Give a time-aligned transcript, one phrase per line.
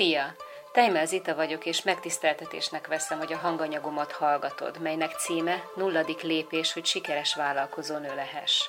[0.00, 0.34] Szia!
[0.72, 6.84] Tejmel Zita vagyok, és megtiszteltetésnek veszem, hogy a hanganyagomat hallgatod, melynek címe Nulladik lépés, hogy
[6.84, 8.68] sikeres vállalkozó nő lehess.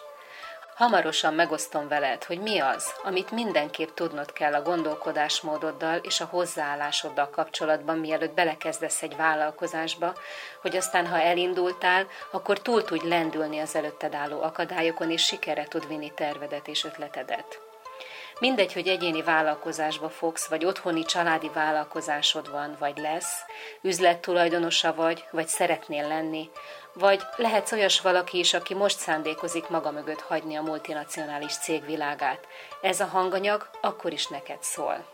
[0.75, 7.29] Hamarosan megosztom veled, hogy mi az, amit mindenképp tudnod kell a gondolkodásmódoddal és a hozzáállásoddal
[7.29, 10.13] kapcsolatban, mielőtt belekezdesz egy vállalkozásba,
[10.61, 15.87] hogy aztán, ha elindultál, akkor túl tudj lendülni az előtted álló akadályokon, és sikere tud
[15.87, 17.70] vinni tervedet és ötletedet.
[18.41, 23.41] Mindegy, hogy egyéni vállalkozásba fogsz, vagy otthoni családi vállalkozásod van, vagy lesz,
[23.81, 26.49] üzlettulajdonosa vagy, vagy szeretnél lenni,
[26.93, 32.47] vagy lehetsz olyas valaki is, aki most szándékozik maga mögött hagyni a multinacionális cég világát.
[32.81, 35.05] Ez a hanganyag akkor is neked szól.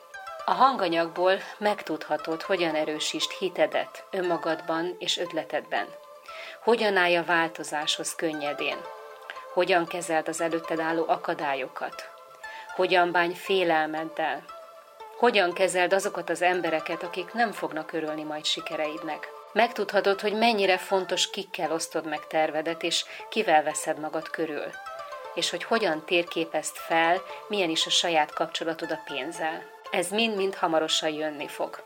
[0.46, 5.88] A hanganyagból megtudhatod, hogyan erősítsd hitedet önmagadban és ötletedben.
[6.64, 8.78] Hogyan állj a változáshoz könnyedén.
[9.54, 12.17] Hogyan kezeld az előtted álló akadályokat.
[12.78, 14.44] Hogyan bánj félelmeddel.
[15.18, 19.30] Hogyan kezeld azokat az embereket, akik nem fognak örülni majd sikereidnek.
[19.54, 24.64] Megtudhatod, hogy mennyire fontos kikkel osztod meg tervedet, és kivel veszed magad körül.
[25.34, 29.64] És hogy hogyan térképezd fel, milyen is a saját kapcsolatod a pénzzel.
[29.92, 31.84] Ez mind-mind hamarosan jönni fog.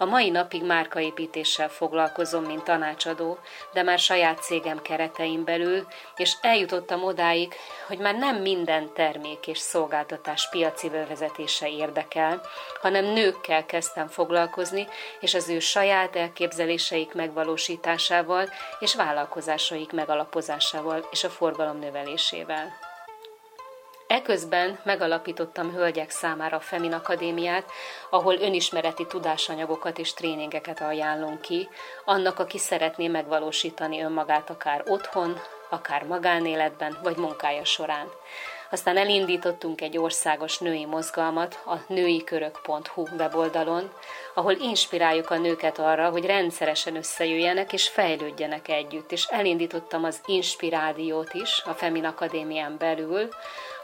[0.00, 3.38] A mai napig márkaépítéssel foglalkozom, mint tanácsadó,
[3.72, 7.54] de már saját cégem keretein belül, és eljutottam odáig,
[7.86, 12.40] hogy már nem minden termék és szolgáltatás piaci bevezetése érdekel,
[12.80, 14.88] hanem nőkkel kezdtem foglalkozni,
[15.20, 22.89] és az ő saját elképzeléseik megvalósításával és vállalkozásaik megalapozásával és a forgalom növelésével.
[24.10, 27.70] Eközben megalapítottam hölgyek számára a Femin Akadémiát,
[28.10, 31.68] ahol önismereti tudásanyagokat és tréningeket ajánlunk ki,
[32.04, 38.06] annak, aki szeretné megvalósítani önmagát akár otthon, akár magánéletben, vagy munkája során.
[38.72, 43.92] Aztán elindítottunk egy országos női mozgalmat a nőikörök.hu weboldalon,
[44.34, 49.12] ahol inspiráljuk a nőket arra, hogy rendszeresen összejöjjenek és fejlődjenek együtt.
[49.12, 53.28] És elindítottam az Inspirádiót is a Femin Akadémián belül,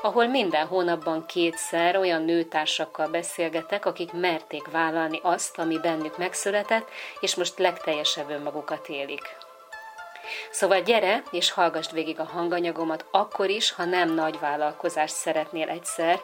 [0.06, 6.88] ahol minden hónapban kétszer olyan nőtársakkal beszélgetek, akik merték vállalni azt, ami bennük megszületett,
[7.20, 9.36] és most legteljesebb önmagukat élik.
[10.50, 16.20] Szóval gyere, és hallgassd végig a hanganyagomat akkor is, ha nem nagy vállalkozást szeretnél egyszer,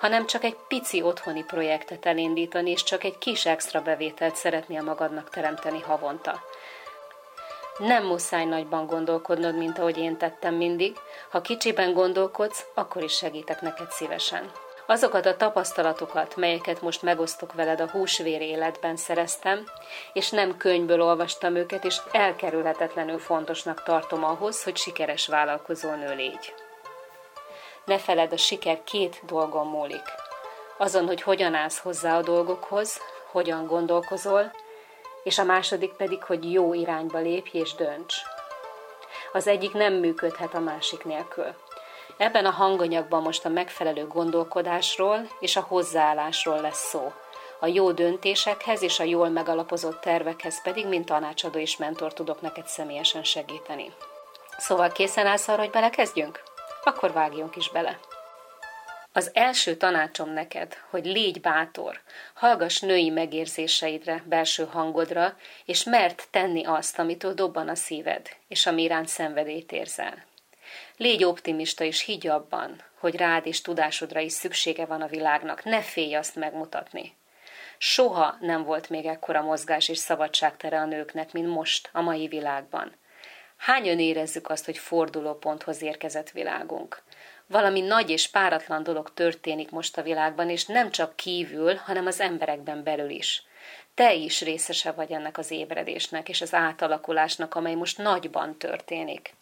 [0.00, 5.30] hanem csak egy pici otthoni projektet elindítani, és csak egy kis extra bevételt szeretnél magadnak
[5.30, 6.42] teremteni havonta.
[7.78, 10.96] Nem muszáj nagyban gondolkodnod, mint ahogy én tettem mindig.
[11.30, 14.50] Ha kicsiben gondolkodsz, akkor is segítek neked szívesen.
[14.86, 19.64] Azokat a tapasztalatokat, melyeket most megosztok veled a húsvér életben szereztem,
[20.12, 26.54] és nem könyvből olvastam őket, és elkerülhetetlenül fontosnak tartom ahhoz, hogy sikeres vállalkozó nő légy.
[27.84, 30.04] Ne feled, a siker két dolgon múlik.
[30.78, 34.52] Azon, hogy hogyan állsz hozzá a dolgokhoz, hogyan gondolkozol,
[35.26, 38.14] és a második pedig, hogy jó irányba lépj és dönts.
[39.32, 41.54] Az egyik nem működhet a másik nélkül.
[42.16, 47.12] Ebben a hanganyagban most a megfelelő gondolkodásról és a hozzáállásról lesz szó.
[47.60, 52.66] A jó döntésekhez és a jól megalapozott tervekhez pedig, mint tanácsadó és mentor tudok neked
[52.66, 53.92] személyesen segíteni.
[54.58, 56.42] Szóval készen állsz arra, hogy belekezdjünk?
[56.84, 57.98] Akkor vágjunk is bele.
[59.16, 62.00] Az első tanácsom neked, hogy légy bátor,
[62.34, 68.82] hallgass női megérzéseidre, belső hangodra, és mert tenni azt, amitől dobban a szíved, és ami
[68.82, 70.24] iránt szenvedélyt érzel.
[70.96, 75.82] Légy optimista és higgy abban, hogy rád és tudásodra is szüksége van a világnak, ne
[75.82, 77.16] félj azt megmutatni.
[77.78, 82.96] Soha nem volt még ekkora mozgás és szabadságtere a nőknek, mint most, a mai világban.
[83.56, 87.02] Hányan érezzük azt, hogy fordulóponthoz érkezett világunk?
[87.46, 92.20] Valami nagy és páratlan dolog történik most a világban, és nem csak kívül, hanem az
[92.20, 93.42] emberekben belül is.
[93.94, 99.34] Te is részese vagy ennek az ébredésnek és az átalakulásnak, amely most nagyban történik.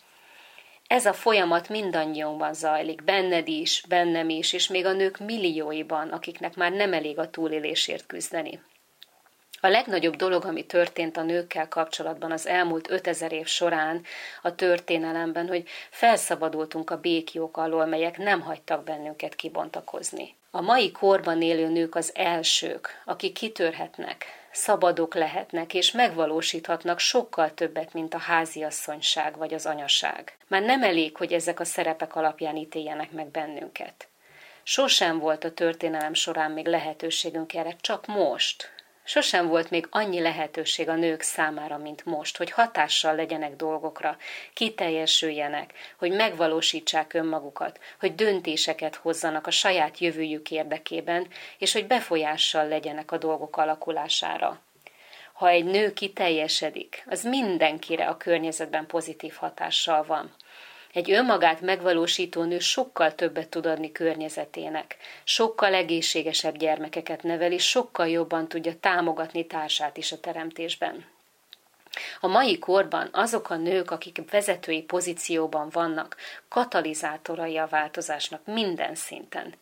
[0.86, 6.54] Ez a folyamat mindannyiunkban zajlik, benned is, bennem is, és még a nők millióiban, akiknek
[6.54, 8.60] már nem elég a túlélésért küzdeni.
[9.64, 14.04] A legnagyobb dolog, ami történt a nőkkel kapcsolatban az elmúlt 5000 év során
[14.42, 20.34] a történelemben, hogy felszabadultunk a békjók alól, melyek nem hagytak bennünket kibontakozni.
[20.50, 27.92] A mai korban élő nők az elsők, akik kitörhetnek, szabadok lehetnek és megvalósíthatnak sokkal többet,
[27.92, 30.36] mint a háziasszonyság vagy az anyaság.
[30.48, 34.08] Már nem elég, hogy ezek a szerepek alapján ítéljenek meg bennünket.
[34.62, 38.73] Sosem volt a történelem során még lehetőségünk erre, csak most,
[39.06, 44.16] Sosem volt még annyi lehetőség a nők számára, mint most, hogy hatással legyenek dolgokra,
[44.54, 51.26] kiteljesüljenek, hogy megvalósítsák önmagukat, hogy döntéseket hozzanak a saját jövőjük érdekében,
[51.58, 54.60] és hogy befolyással legyenek a dolgok alakulására.
[55.32, 60.34] Ha egy nő kiteljesedik, az mindenkire a környezetben pozitív hatással van.
[60.94, 68.08] Egy önmagát megvalósító nő sokkal többet tud adni környezetének, sokkal egészségesebb gyermekeket nevel, és sokkal
[68.08, 71.04] jobban tudja támogatni társát is a teremtésben.
[72.20, 76.16] A mai korban azok a nők, akik vezetői pozícióban vannak,
[76.48, 79.54] katalizátorai a változásnak minden szinten.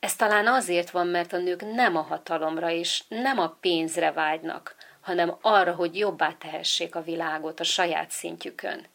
[0.00, 4.74] Ez talán azért van, mert a nők nem a hatalomra és nem a pénzre vágynak,
[5.00, 8.86] hanem arra, hogy jobbá tehessék a világot a saját szintjükön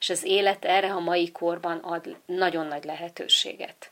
[0.00, 3.90] és az élet erre a mai korban ad nagyon nagy lehetőséget.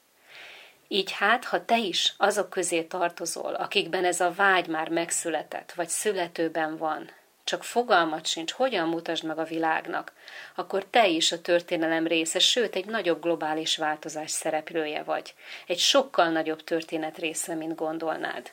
[0.89, 5.89] Így hát, ha te is azok közé tartozol, akikben ez a vágy már megszületett, vagy
[5.89, 7.11] születőben van,
[7.45, 10.13] csak fogalmat sincs, hogyan mutasd meg a világnak,
[10.55, 15.35] akkor te is a történelem része, sőt, egy nagyobb globális változás szereplője vagy.
[15.67, 18.53] Egy sokkal nagyobb történet része, mint gondolnád.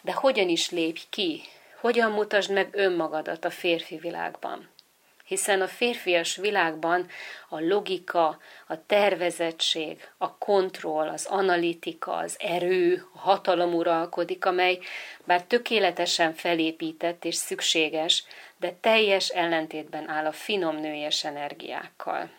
[0.00, 1.42] De hogyan is lépj ki?
[1.80, 4.68] Hogyan mutasd meg önmagadat a férfi világban?
[5.34, 7.06] Hiszen a férfias világban
[7.48, 14.78] a logika, a tervezettség, a kontroll, az analitika, az erő, a hatalom uralkodik, amely
[15.24, 18.24] bár tökéletesen felépített és szükséges,
[18.56, 22.30] de teljes ellentétben áll a finom nőies energiákkal.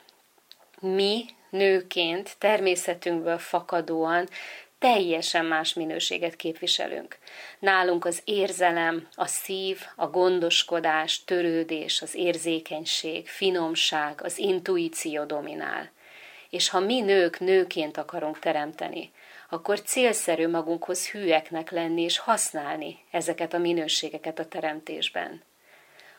[0.80, 4.30] Mi, nőként, természetünkből fakadóan
[4.80, 7.18] teljesen más minőséget képviselünk.
[7.60, 15.92] Nálunk az érzelem, a szív, a gondoskodás, törődés, az érzékenység, finomság, az intuíció dominál.
[16.50, 19.12] És ha mi nők nőként akarunk teremteni,
[19.50, 25.44] akkor célszerű magunkhoz hűeknek lenni és használni ezeket a minőségeket a teremtésben.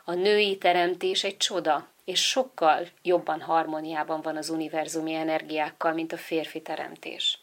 [0.04, 6.16] A női teremtés egy csoda, és sokkal jobban harmóniában van az univerzumi energiákkal, mint a
[6.16, 7.38] férfi teremtés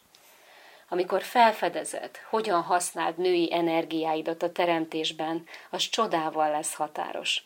[0.94, 7.44] amikor felfedezed, hogyan használd női energiáidat a teremtésben, az csodával lesz határos.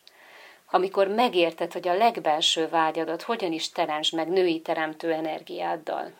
[0.69, 6.11] Amikor megérted, hogy a legbelső vágyadat hogyan is teremtsd meg női teremtő energiáddal,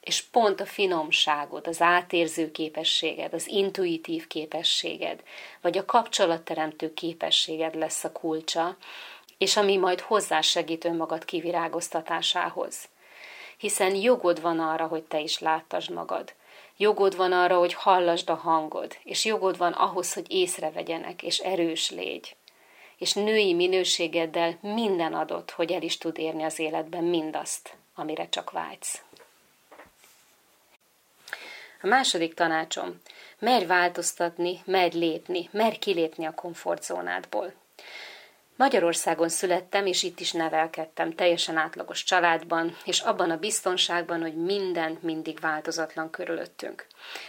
[0.00, 5.22] és pont a finomságod, az átérző képességed, az intuitív képességed,
[5.60, 8.76] vagy a kapcsolatteremtő képességed lesz a kulcsa,
[9.38, 12.88] és ami majd hozzásegít önmagad kivirágoztatásához.
[13.56, 16.34] Hiszen jogod van arra, hogy te is láttasd magad.
[16.76, 21.90] Jogod van arra, hogy hallasd a hangod, és jogod van ahhoz, hogy észrevegyenek, és erős
[21.90, 22.36] légy.
[22.98, 28.50] És női minőségeddel minden adott, hogy el is tud érni az életben mindazt, amire csak
[28.50, 29.02] vágysz.
[31.82, 33.00] A második tanácsom,
[33.38, 37.52] merj változtatni, merj lépni, merj kilépni a komfortzónádból.
[38.56, 44.98] Magyarországon születtem, és itt is nevelkedtem, teljesen átlagos családban, és abban a biztonságban, hogy minden
[45.00, 46.86] mindig változatlan körülöttünk.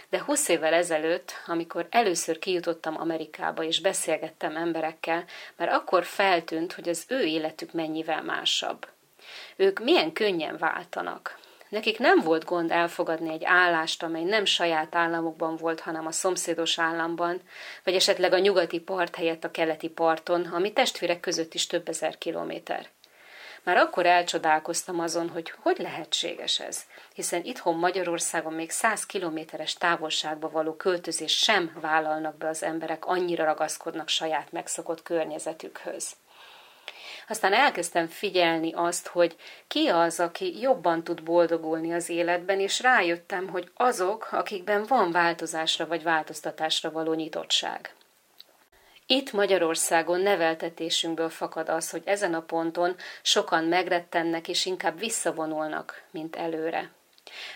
[0.08, 5.24] De 20 évvel ezelőtt, amikor először kijutottam Amerikába, és beszélgettem emberekkel,
[5.56, 8.86] már akkor feltűnt, hogy az ő életük mennyivel másabb.
[9.56, 15.56] Ők milyen könnyen váltanak, Nekik nem volt gond elfogadni egy állást, amely nem saját államokban
[15.56, 17.40] volt, hanem a szomszédos államban,
[17.84, 22.18] vagy esetleg a nyugati part helyett a keleti parton, ami testvérek között is több ezer
[22.18, 22.88] kilométer.
[23.62, 26.84] Már akkor elcsodálkoztam azon, hogy hogy lehetséges ez,
[27.14, 33.44] hiszen itthon Magyarországon még száz kilométeres távolságba való költözés sem vállalnak be az emberek, annyira
[33.44, 36.16] ragaszkodnak saját megszokott környezetükhöz.
[37.28, 43.48] Aztán elkezdtem figyelni azt, hogy ki az, aki jobban tud boldogulni az életben, és rájöttem,
[43.48, 47.94] hogy azok, akikben van változásra vagy változtatásra való nyitottság.
[49.06, 56.36] Itt Magyarországon neveltetésünkből fakad az, hogy ezen a ponton sokan megrettennek és inkább visszavonulnak, mint
[56.36, 56.90] előre.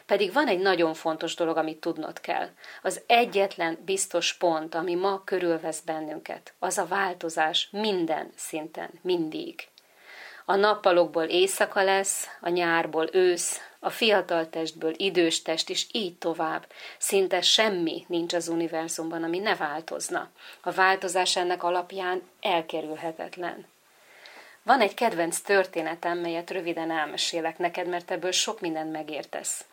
[0.07, 2.49] Pedig van egy nagyon fontos dolog, amit tudnod kell.
[2.83, 9.67] Az egyetlen biztos pont, ami ma körülvesz bennünket, az a változás minden szinten, mindig.
[10.45, 16.67] A nappalokból éjszaka lesz, a nyárból ősz, a fiatal testből idős test, és így tovább.
[16.99, 20.31] Szinte semmi nincs az univerzumban, ami ne változna.
[20.61, 23.67] A változás ennek alapján elkerülhetetlen.
[24.63, 29.65] Van egy kedvenc történetem, melyet röviden elmesélek neked, mert ebből sok mindent megértesz.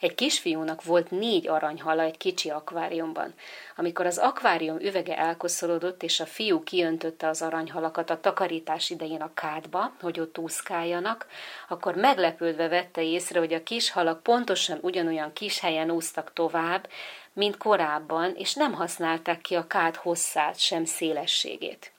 [0.00, 3.34] Egy kisfiúnak volt négy aranyhala egy kicsi akváriumban.
[3.76, 9.34] Amikor az akvárium üvege elkoszolódott, és a fiú kiöntötte az aranyhalakat a takarítás idején a
[9.34, 11.26] kádba, hogy ott úszkáljanak,
[11.68, 16.88] akkor meglepődve vette észre, hogy a kis halak pontosan ugyanolyan kis helyen úsztak tovább,
[17.32, 21.90] mint korábban, és nem használták ki a kád hosszát, sem szélességét.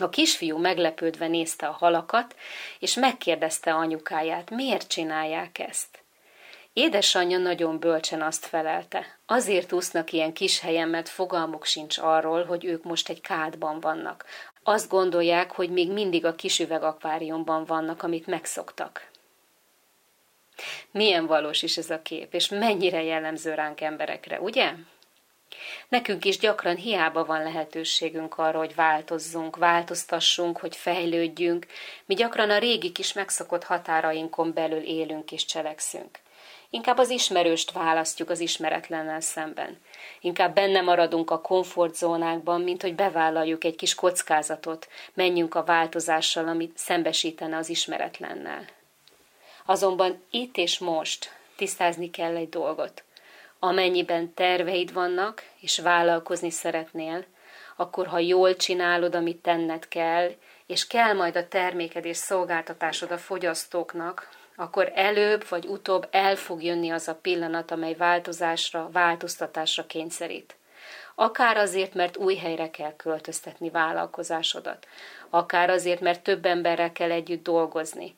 [0.00, 2.36] A kisfiú meglepődve nézte a halakat,
[2.78, 6.02] és megkérdezte anyukáját, miért csinálják ezt.
[6.72, 9.18] Édesanyja nagyon bölcsen azt felelte.
[9.26, 14.24] Azért úsznak ilyen kis helyen, mert fogalmuk sincs arról, hogy ők most egy kádban vannak.
[14.62, 19.10] Azt gondolják, hogy még mindig a kis üvegakváriumban vannak, amit megszoktak.
[20.90, 24.72] Milyen valós is ez a kép, és mennyire jellemző ránk emberekre, ugye?
[25.88, 31.66] Nekünk is gyakran hiába van lehetőségünk arra, hogy változzunk, változtassunk, hogy fejlődjünk.
[32.04, 36.18] Mi gyakran a régi kis megszokott határainkon belül élünk és cselekszünk.
[36.70, 39.80] Inkább az ismerőst választjuk az ismeretlennel szemben.
[40.20, 46.78] Inkább benne maradunk a komfortzónákban, mint hogy bevállaljuk egy kis kockázatot, menjünk a változással, amit
[46.78, 48.64] szembesítene az ismeretlennel.
[49.64, 53.04] Azonban itt és most tisztázni kell egy dolgot.
[53.58, 57.24] Amennyiben terveid vannak, és vállalkozni szeretnél,
[57.76, 60.30] akkor ha jól csinálod, amit tenned kell,
[60.66, 66.62] és kell majd a terméked és szolgáltatásod a fogyasztóknak, akkor előbb vagy utóbb el fog
[66.62, 70.56] jönni az a pillanat, amely változásra, változtatásra kényszerít.
[71.14, 74.86] Akár azért, mert új helyre kell költöztetni vállalkozásodat,
[75.30, 78.17] akár azért, mert több emberrel kell együtt dolgozni,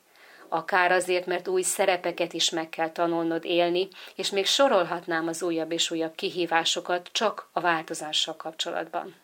[0.53, 5.71] akár azért, mert új szerepeket is meg kell tanulnod élni, és még sorolhatnám az újabb
[5.71, 9.15] és újabb kihívásokat csak a változással kapcsolatban.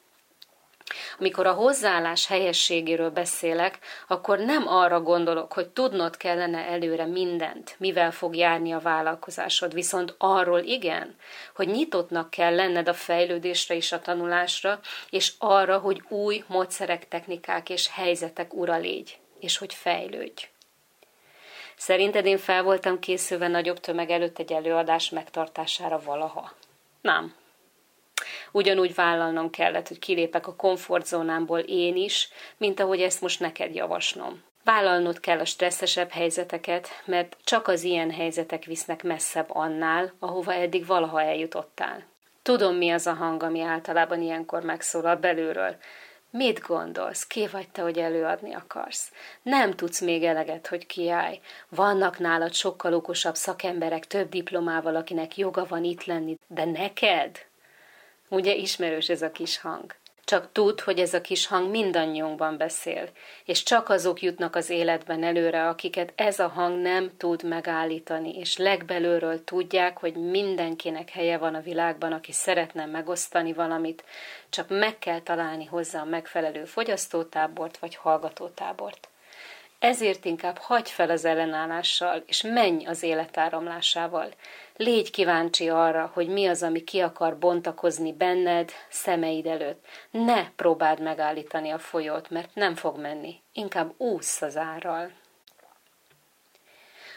[1.20, 8.12] Amikor a hozzáállás helyességéről beszélek, akkor nem arra gondolok, hogy tudnod kellene előre mindent, mivel
[8.12, 11.16] fog járni a vállalkozásod, viszont arról igen,
[11.56, 14.80] hogy nyitottnak kell lenned a fejlődésre és a tanulásra,
[15.10, 20.48] és arra, hogy új módszerek, technikák és helyzetek ura légy, és hogy fejlődj.
[21.78, 26.54] Szerinted én fel voltam készülve nagyobb tömeg előtt egy előadás megtartására valaha?
[27.02, 27.36] Nem
[28.52, 34.44] ugyanúgy vállalnom kellett, hogy kilépek a komfortzónámból én is, mint ahogy ezt most neked javaslom.
[34.64, 40.86] Vállalnod kell a stresszesebb helyzeteket, mert csak az ilyen helyzetek visznek messzebb annál, ahova eddig
[40.86, 42.04] valaha eljutottál.
[42.42, 45.76] Tudom, mi az a hang, ami általában ilyenkor megszólal belülről.
[46.30, 47.28] Mit gondolsz?
[47.28, 49.12] Ki vagy te, hogy előadni akarsz?
[49.42, 51.40] Nem tudsz még eleget, hogy kiállj.
[51.70, 57.46] Vannak nálad sokkal okosabb szakemberek több diplomával, akinek joga van itt lenni, de neked?
[58.30, 59.96] Ugye ismerős ez a kis hang.
[60.28, 63.10] Csak tudd, hogy ez a kis hang mindannyiunkban beszél,
[63.46, 68.58] és csak azok jutnak az életben előre, akiket ez a hang nem tud megállítani, és
[68.58, 74.04] legbelülről tudják, hogy mindenkinek helye van a világban, aki szeretne megosztani valamit,
[74.50, 79.10] csak meg kell találni hozzá a megfelelő fogyasztótábort vagy hallgatótábort.
[79.80, 84.34] Ezért inkább hagyj fel az ellenállással, és menj az életáramlásával.
[84.76, 89.86] Légy kíváncsi arra, hogy mi az, ami ki akar bontakozni benned, szemeid előtt.
[90.12, 93.42] Ne próbáld megállítani a folyót, mert nem fog menni.
[93.54, 95.12] Inkább ússz az árral.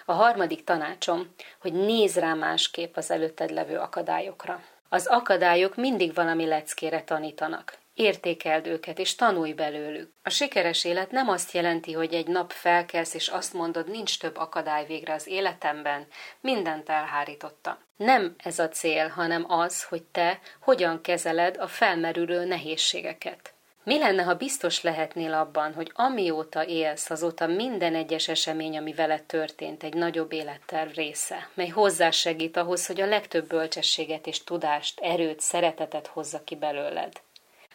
[0.04, 4.62] A harmadik tanácsom, hogy nézz rá másképp az előtted levő akadályokra.
[4.88, 7.78] Az akadályok mindig valami leckére tanítanak.
[8.00, 10.12] Értékeld őket, és tanulj belőlük.
[10.22, 14.36] A sikeres élet nem azt jelenti, hogy egy nap felkelsz, és azt mondod, nincs több
[14.36, 16.06] akadály végre az életemben,
[16.40, 17.78] mindent elhárította.
[17.96, 23.52] Nem ez a cél, hanem az, hogy te hogyan kezeled a felmerülő nehézségeket.
[23.84, 29.22] Mi lenne, ha biztos lehetnél abban, hogy amióta élsz, azóta minden egyes esemény, ami veled
[29.22, 35.40] történt, egy nagyobb életterv része, mely hozzásegít ahhoz, hogy a legtöbb bölcsességet és tudást, erőt,
[35.40, 37.12] szeretetet hozza ki belőled.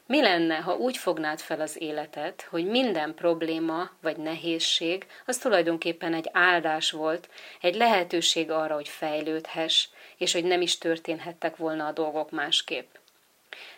[0.08, 6.14] Mi lenne, ha úgy fognád fel az életet, hogy minden probléma vagy nehézség az tulajdonképpen
[6.14, 7.30] egy áldás volt,
[7.62, 12.96] egy lehetőség arra, hogy fejlődhess, és hogy nem is történhettek volna a dolgok másképp?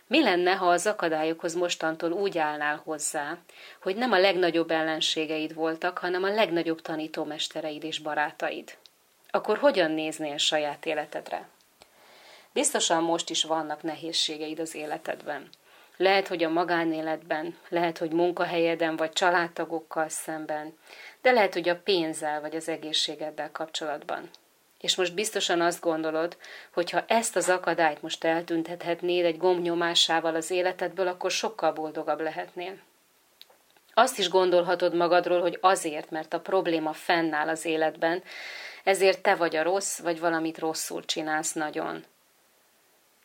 [0.08, 3.38] Mi lenne, ha az akadályokhoz mostantól úgy állnál hozzá,
[3.82, 8.78] hogy nem a legnagyobb ellenségeid voltak, hanem a legnagyobb tanítómestereid és barátaid?
[9.32, 11.48] Akkor hogyan néznél saját életedre?
[12.54, 15.50] Biztosan most is vannak nehézségeid az életedben.
[15.98, 20.78] Lehet, hogy a magánéletben, lehet, hogy munkahelyeden vagy családtagokkal szemben,
[21.22, 24.30] de lehet, hogy a pénzzel vagy az egészségeddel kapcsolatban.
[24.82, 26.38] És most biztosan azt gondolod,
[26.74, 32.78] hogy ha ezt az akadályt most eltüntethetnéd egy gombnyomásával az életedből, akkor sokkal boldogabb lehetnél.
[33.94, 38.24] Azt is gondolhatod magadról, hogy azért, mert a probléma fennáll az életben,
[38.84, 42.04] ezért te vagy a rossz, vagy valamit rosszul csinálsz nagyon.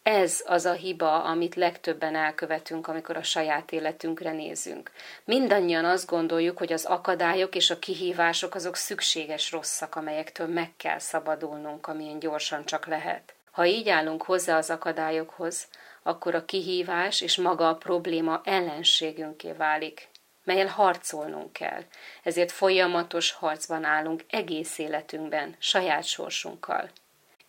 [0.03, 4.91] Ez az a hiba, amit legtöbben elkövetünk, amikor a saját életünkre nézünk.
[5.25, 10.99] Mindannyian azt gondoljuk, hogy az akadályok és a kihívások azok szükséges rosszak, amelyektől meg kell
[10.99, 13.35] szabadulnunk, amilyen gyorsan csak lehet.
[13.51, 15.69] Ha így állunk hozzá az akadályokhoz,
[16.03, 20.09] akkor a kihívás és maga a probléma ellenségünké válik,
[20.45, 21.83] melyel harcolnunk kell.
[22.23, 26.91] Ezért folyamatos harcban állunk egész életünkben, saját sorsunkkal.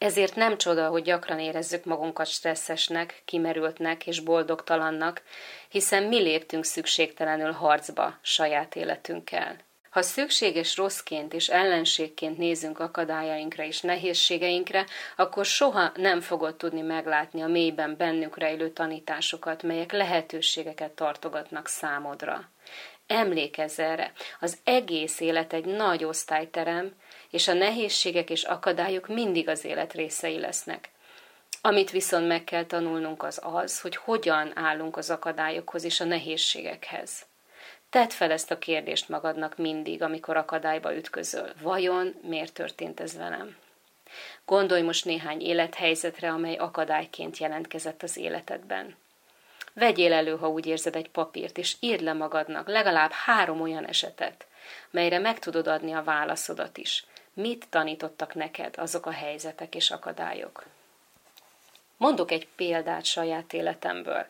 [0.04, 5.22] Ezért nem csoda, hogy gyakran érezzük magunkat stresszesnek, kimerültnek és boldogtalannak,
[5.70, 9.56] hiszen mi léptünk szükségtelenül harcba saját életünkkel.
[9.90, 17.42] Ha szükséges rosszként és ellenségként nézünk akadályainkra és nehézségeinkre, akkor soha nem fogod tudni meglátni
[17.42, 22.50] a mélyben bennük rejlő tanításokat, melyek lehetőségeket tartogatnak számodra.
[23.08, 26.94] Emlékezz erre, az egész élet egy nagy osztályterem,
[27.34, 30.90] és a nehézségek és akadályok mindig az élet részei lesznek.
[31.62, 37.26] Amit viszont meg kell tanulnunk az az, hogy hogyan állunk az akadályokhoz és a nehézségekhez.
[37.90, 41.54] Tedd fel ezt a kérdést magadnak mindig, amikor akadályba ütközöl.
[41.62, 43.58] Vajon miért történt ez velem?
[44.46, 48.96] Gondolj most néhány élethelyzetre, amely akadályként jelentkezett az életedben.
[49.74, 54.46] Vegyél elő, ha úgy érzed, egy papírt, és írd le magadnak legalább három olyan esetet,
[54.90, 57.06] melyre meg tudod adni a válaszodat is.
[57.34, 60.66] Mit tanítottak neked azok a helyzetek és akadályok?
[61.98, 64.26] Mondok egy példát saját életemből.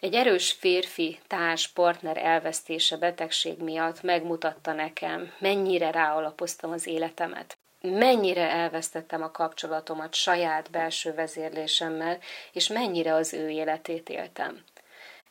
[0.00, 7.56] Egy erős férfi társ partner elvesztése betegség miatt megmutatta nekem, mennyire ráalapoztam az életemet.
[7.80, 12.18] Mennyire elvesztettem a kapcsolatomat saját belső vezérlésemmel,
[12.52, 14.64] és mennyire az ő életét éltem.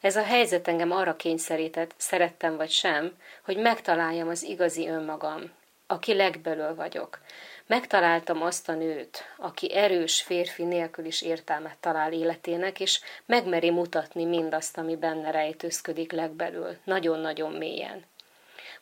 [0.01, 5.51] Ez a helyzet engem arra kényszerített, szerettem vagy sem, hogy megtaláljam az igazi önmagam,
[5.88, 7.19] aki legbelül vagyok.
[7.65, 14.26] Megtaláltam azt a nőt, aki erős férfi nélkül is értelmet talál életének, és megmeri mutatni
[14.26, 18.06] mindazt, ami benne rejtőzködik legbelül, nagyon-nagyon mélyen.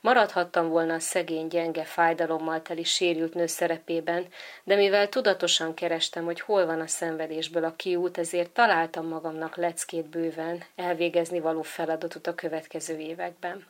[0.01, 4.27] Maradhattam volna a szegény, gyenge, fájdalommal teli sérült nő szerepében,
[4.63, 10.05] de mivel tudatosan kerestem, hogy hol van a szenvedésből a kiút, ezért találtam magamnak leckét
[10.05, 13.67] bőven elvégezni való feladatot a következő években.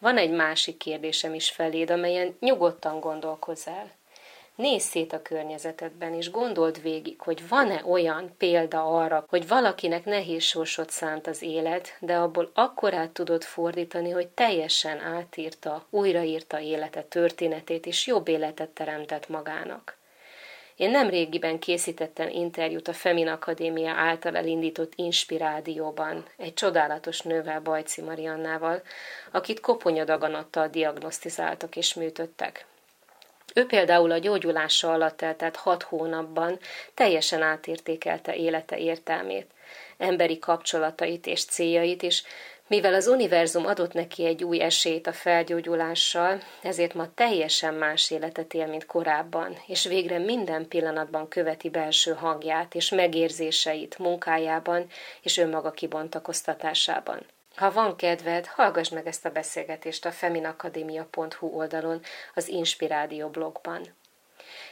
[0.00, 3.90] Van egy másik kérdésem is feléd, amelyen nyugodtan gondolkozz el.
[4.54, 10.42] Nézz szét a környezetedben, és gondold végig, hogy van-e olyan példa arra, hogy valakinek nehéz
[10.42, 17.86] sorsot szánt az élet, de abból akkorát tudod fordítani, hogy teljesen átírta, újraírta élete történetét,
[17.86, 19.99] és jobb életet teremtett magának.
[20.80, 28.00] Én nem régiben készítettem interjút a Femin Akadémia által elindított Inspirádióban egy csodálatos nővel, Bajci
[28.00, 28.82] Mariannával,
[29.30, 32.66] akit koponyadaganattal diagnosztizáltak és műtöttek.
[33.54, 36.58] Ő például a gyógyulása alatt eltelt hat hónapban
[36.94, 39.50] teljesen átértékelte élete értelmét,
[39.98, 42.22] emberi kapcsolatait és céljait, és
[42.70, 48.54] mivel az univerzum adott neki egy új esélyt a felgyógyulással, ezért ma teljesen más életet
[48.54, 54.86] él, mint korábban, és végre minden pillanatban követi belső hangját és megérzéseit munkájában
[55.22, 57.26] és önmaga kibontakoztatásában.
[57.56, 62.00] Ha van kedved, hallgass meg ezt a beszélgetést a feminakadémia.hu oldalon,
[62.34, 63.98] az Inspirádió blogban.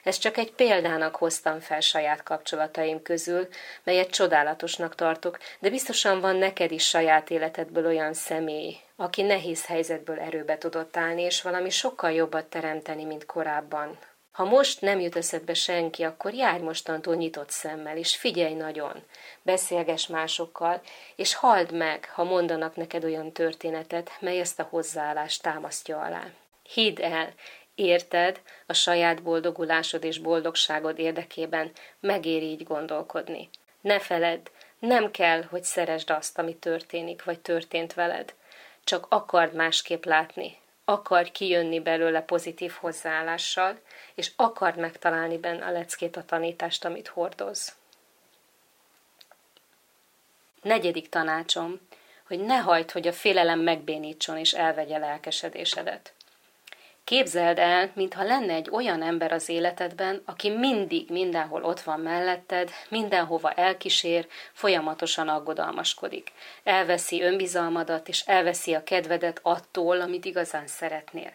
[0.09, 3.49] Ezt csak egy példának hoztam fel saját kapcsolataim közül,
[3.85, 10.21] melyet csodálatosnak tartok, de biztosan van neked is saját életedből olyan személy, aki nehéz helyzetből
[10.21, 13.99] erőbe tudott állni, és valami sokkal jobbat teremteni, mint korábban.
[14.33, 19.03] Ha most nem jut eszedbe senki, akkor járj mostantól nyitott szemmel, és figyelj nagyon,
[19.43, 20.81] beszélges másokkal,
[21.17, 26.25] és halld meg, ha mondanak neked olyan történetet, mely ezt a hozzáállást támasztja alá.
[26.63, 27.33] Hidd el,
[27.79, 33.49] Érted, a saját boldogulásod és boldogságod érdekében megéri így gondolkodni.
[33.81, 34.41] Ne feledd,
[34.79, 38.35] Nem kell, hogy szeresd azt, ami történik, vagy történt veled.
[38.85, 43.81] Csak akard másképp látni, akar kijönni belőle pozitív hozzáállással,
[44.15, 47.75] és akar megtalálni benne a leckét, a tanítást, amit hordoz.
[50.63, 51.81] Negyedik tanácsom,
[52.27, 56.13] hogy ne hagyd, hogy a félelem megbénítson és elvegye lelkesedésedet.
[57.09, 62.71] Képzeld el, mintha lenne egy olyan ember az életedben, aki mindig mindenhol ott van melletted,
[62.89, 66.33] mindenhova elkísér, folyamatosan aggodalmaskodik.
[66.65, 71.33] Elveszi önbizalmadat, és elveszi a kedvedet attól, amit igazán szeretnél.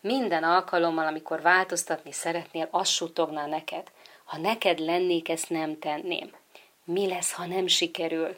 [0.00, 3.90] Minden alkalommal, amikor változtatni szeretnél, azt suttogná neked.
[4.24, 6.30] Ha neked lennék, ezt nem tenném.
[6.84, 8.36] Mi lesz, ha nem sikerül?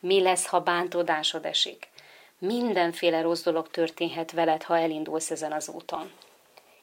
[0.00, 1.88] Mi lesz, ha bántódásod esik?
[2.38, 6.10] Mindenféle rossz dolog történhet veled, ha elindulsz ezen az úton.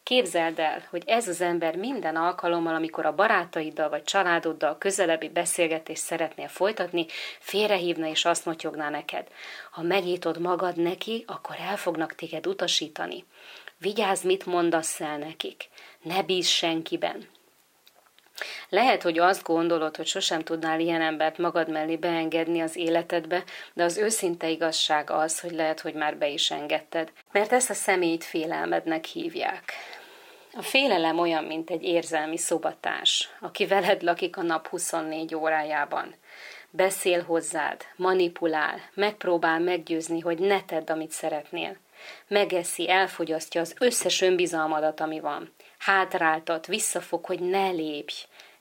[0.05, 6.01] Képzeld el, hogy ez az ember minden alkalommal, amikor a barátaiddal vagy családoddal közelebbi beszélgetést
[6.01, 7.05] szeretnél folytatni,
[7.39, 9.27] félrehívna és azt motyogná neked.
[9.71, 13.25] Ha megítod magad neki, akkor el fognak téged utasítani.
[13.77, 15.69] Vigyázz, mit mondasz el nekik.
[16.01, 17.27] Ne bízz senkiben.
[18.69, 23.43] Lehet, hogy azt gondolod, hogy sosem tudnál ilyen embert magad mellé beengedni az életedbe,
[23.73, 27.73] de az őszinte igazság az, hogy lehet, hogy már be is engedted, mert ezt a
[27.73, 29.73] személyt félelmednek hívják.
[30.57, 36.15] A félelem olyan, mint egy érzelmi szobatárs, aki veled lakik a nap 24 órájában.
[36.69, 41.77] Beszél hozzád, manipulál, megpróbál meggyőzni, hogy ne tedd, amit szeretnél.
[42.27, 45.53] Megeszi, elfogyasztja az összes önbizalmadat, ami van.
[45.85, 48.13] Hátráltat, visszafog, hogy ne lépj.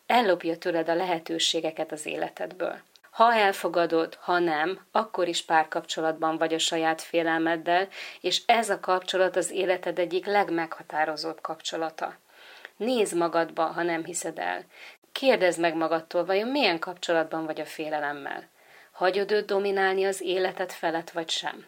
[0.07, 2.79] Ellopja tőled a lehetőségeket az életedből.
[3.11, 7.89] Ha elfogadod, ha nem, akkor is párkapcsolatban vagy a saját félelmeddel,
[8.21, 12.17] és ez a kapcsolat az életed egyik legmeghatározóbb kapcsolata.
[12.77, 14.65] Nézd magadba, ha nem hiszed el.
[15.13, 18.49] Kérdezd meg magadtól, vajon milyen kapcsolatban vagy a félelemmel.
[18.93, 21.67] Hagyod őt dominálni az életed felett, vagy sem?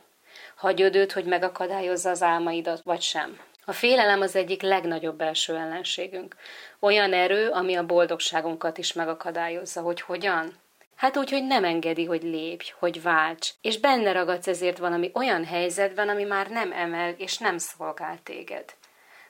[0.55, 3.39] Hagyod őt, hogy megakadályozza az álmaidat, vagy sem?
[3.69, 6.37] A félelem az egyik legnagyobb belső ellenségünk.
[6.79, 9.81] Olyan erő, ami a boldogságunkat is megakadályozza.
[9.81, 10.59] Hogy hogyan?
[10.97, 15.45] Hát úgy, hogy nem engedi, hogy lépj, hogy válts, és benne ragadsz ezért valami olyan
[15.45, 18.75] helyzetben, ami már nem emel és nem szolgál téged.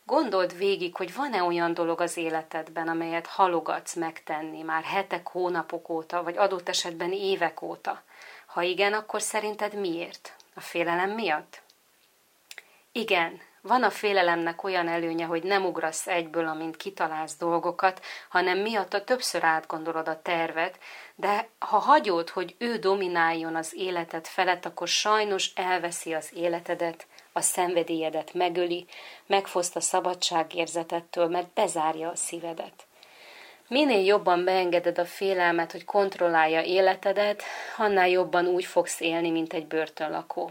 [0.04, 6.22] Gondold végig, hogy van-e olyan dolog az életedben, amelyet halogatsz megtenni már hetek, hónapok óta,
[6.22, 8.02] vagy adott esetben évek óta.
[8.46, 10.36] Ha igen, akkor szerinted miért?
[10.54, 11.62] A félelem miatt?
[12.92, 19.04] Igen, van a félelemnek olyan előnye, hogy nem ugrasz egyből, amint kitalálsz dolgokat, hanem miatta
[19.04, 20.78] többször átgondolod a tervet,
[21.14, 27.40] de ha hagyod, hogy ő domináljon az életed felett, akkor sajnos elveszi az életedet, a
[27.40, 28.86] szenvedélyedet megöli,
[29.26, 32.86] megfoszt a szabadságérzetettől, mert bezárja a szívedet.
[33.68, 37.42] Minél jobban beengeded a félelmet, hogy kontrollálja életedet,
[37.76, 40.50] annál jobban úgy fogsz élni, mint egy börtönlakó.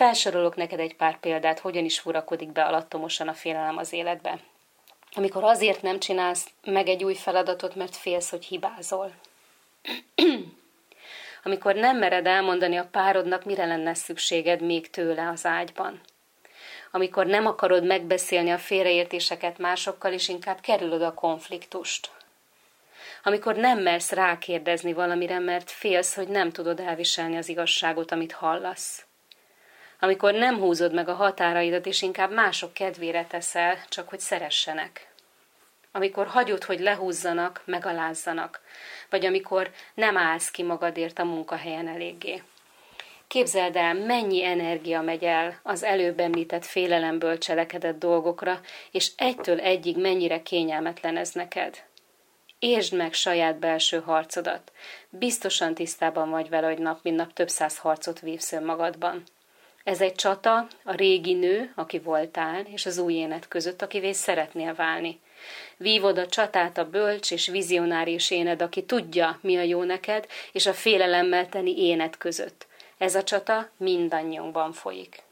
[0.00, 4.38] Felsorolok neked egy pár példát, hogyan is furakodik be alattomosan a félelem az életbe.
[5.12, 9.12] Amikor azért nem csinálsz meg egy új feladatot, mert félsz, hogy hibázol.
[11.44, 16.00] Amikor nem mered elmondani a párodnak, mire lenne szükséged még tőle az ágyban.
[16.90, 22.10] Amikor nem akarod megbeszélni a félreértéseket másokkal, és inkább kerülöd a konfliktust.
[23.22, 29.04] Amikor nem mersz rákérdezni valamire, mert félsz, hogy nem tudod elviselni az igazságot, amit hallasz
[30.00, 35.08] amikor nem húzod meg a határaidat, és inkább mások kedvére teszel, csak hogy szeressenek.
[35.92, 38.60] Amikor hagyod, hogy lehúzzanak, megalázzanak,
[39.10, 42.42] vagy amikor nem állsz ki magadért a munkahelyen eléggé.
[43.26, 48.60] Képzeld el, mennyi energia megy el az előbb említett félelemből cselekedett dolgokra,
[48.90, 51.82] és egytől egyig mennyire kényelmetlen ez neked.
[52.58, 54.72] Értsd meg saját belső harcodat.
[55.08, 59.22] Biztosan tisztában vagy vele, hogy nap mint nap több száz harcot vívsz önmagadban.
[59.84, 64.74] Ez egy csata a régi nő, aki voltál, és az új énet között, akivé szeretnél
[64.74, 65.20] válni.
[65.76, 70.66] Vívod a csatát a bölcs és vizionárius éned, aki tudja, mi a jó neked, és
[70.66, 72.66] a félelemmel teni énet között.
[72.98, 75.22] Ez a csata mindannyiunkban folyik.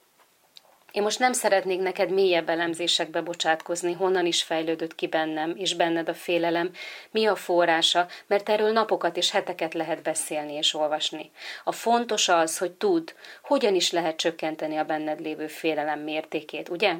[0.92, 6.08] Én most nem szeretnék neked mélyebb elemzésekbe bocsátkozni, honnan is fejlődött ki bennem és benned
[6.08, 6.70] a félelem,
[7.10, 11.30] mi a forrása, mert erről napokat és heteket lehet beszélni és olvasni.
[11.64, 13.10] A fontos az, hogy tudd,
[13.42, 16.94] hogyan is lehet csökkenteni a benned lévő félelem mértékét, ugye?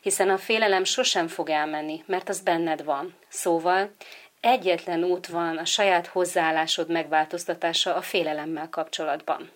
[0.00, 3.14] Hiszen a félelem sosem fog elmenni, mert az benned van.
[3.28, 3.90] Szóval
[4.40, 9.50] egyetlen út van a saját hozzáállásod megváltoztatása a félelemmel kapcsolatban.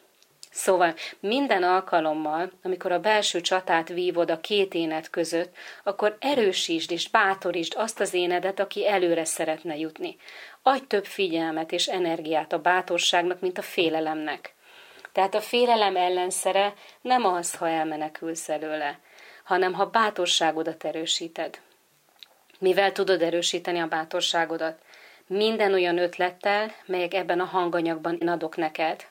[0.50, 7.08] Szóval minden alkalommal, amikor a belső csatát vívod a két énet között, akkor erősítsd és
[7.08, 10.16] bátorítsd azt az énedet, aki előre szeretne jutni.
[10.62, 14.54] Adj több figyelmet és energiát a bátorságnak, mint a félelemnek.
[15.12, 18.98] Tehát a félelem ellenszere nem az, ha elmenekülsz előle,
[19.44, 21.60] hanem ha bátorságodat erősíted.
[22.58, 24.78] Mivel tudod erősíteni a bátorságodat?
[25.26, 29.06] Minden olyan ötlettel, melyek ebben a hanganyagban adok neked.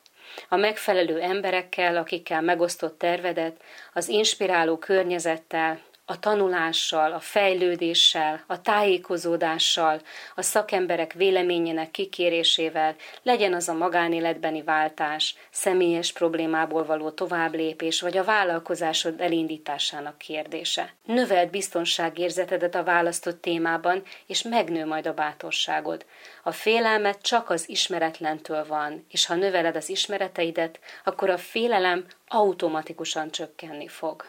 [0.50, 3.62] A megfelelő emberekkel, akikkel megosztott tervedet,
[3.94, 10.02] az inspiráló környezettel, a tanulással, a fejlődéssel, a tájékozódással,
[10.36, 18.24] a szakemberek véleményének kikérésével, legyen az a magánéletbeni váltás, személyes problémából való továbblépés, vagy a
[18.24, 20.94] vállalkozásod elindításának kérdése.
[21.06, 26.06] Növeld biztonságérzetedet a választott témában, és megnő majd a bátorságod.
[26.44, 33.32] A félelmet csak az ismeretlentől van, és ha növeled az ismereteidet, akkor a félelem automatikusan
[33.32, 34.26] csökkenni fog.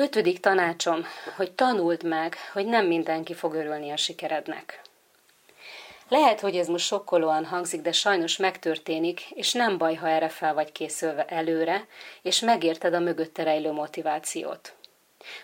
[0.00, 1.04] Ötödik tanácsom,
[1.36, 4.80] hogy tanuld meg, hogy nem mindenki fog örülni a sikerednek.
[6.08, 10.54] Lehet, hogy ez most sokkolóan hangzik, de sajnos megtörténik, és nem baj, ha erre fel
[10.54, 11.86] vagy készülve előre,
[12.22, 14.72] és megérted a mögötte rejlő motivációt.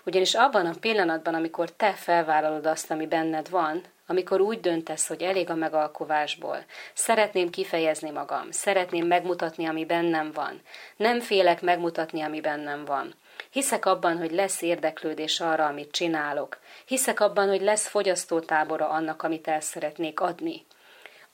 [0.05, 5.23] Ugyanis abban a pillanatban, amikor te felvállalod azt, ami benned van, amikor úgy döntesz, hogy
[5.23, 10.61] elég a megalkovásból, szeretném kifejezni magam, szeretném megmutatni, ami bennem van,
[10.97, 13.14] nem félek megmutatni, ami bennem van,
[13.51, 16.59] Hiszek abban, hogy lesz érdeklődés arra, amit csinálok.
[16.87, 20.66] Hiszek abban, hogy lesz fogyasztótábora annak, amit el szeretnék adni.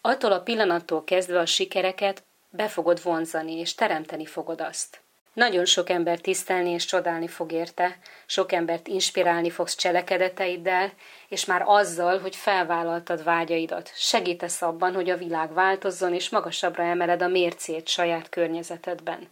[0.00, 5.00] Attól a pillanattól kezdve a sikereket be fogod vonzani, és teremteni fogod azt.
[5.32, 10.92] Nagyon sok ember tisztelni és csodálni fog érte, sok embert inspirálni fogsz cselekedeteiddel,
[11.28, 13.92] és már azzal, hogy felvállaltad vágyaidat.
[13.94, 19.28] Segítesz abban, hogy a világ változzon, és magasabbra emeled a mércét saját környezetedben.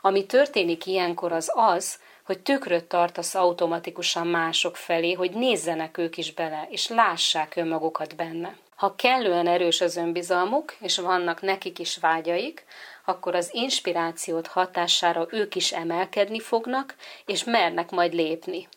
[0.00, 6.32] Ami történik ilyenkor az az, hogy tükröt tartasz automatikusan mások felé, hogy nézzenek ők is
[6.32, 8.56] bele, és lássák önmagukat benne.
[8.76, 12.64] Ha kellően erős az önbizalmuk, és vannak nekik is vágyaik,
[13.04, 16.94] akkor az inspirációt hatására ők is emelkedni fognak,
[17.26, 18.68] és mernek majd lépni.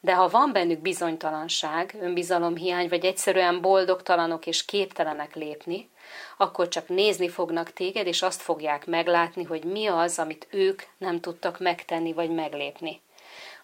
[0.00, 5.90] De ha van bennük bizonytalanság, önbizalomhiány, vagy egyszerűen boldogtalanok és képtelenek lépni,
[6.36, 11.20] akkor csak nézni fognak téged, és azt fogják meglátni, hogy mi az, amit ők nem
[11.20, 13.00] tudtak megtenni vagy meglépni.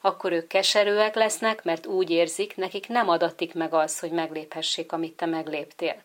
[0.00, 5.16] Akkor ők keserűek lesznek, mert úgy érzik, nekik nem adatik meg az, hogy megléphessék, amit
[5.16, 6.02] te megléptél.